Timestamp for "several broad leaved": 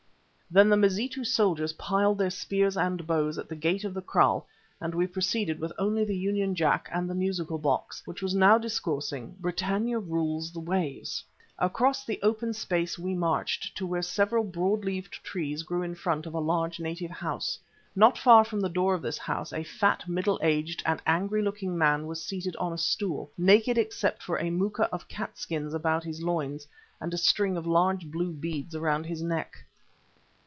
14.01-15.13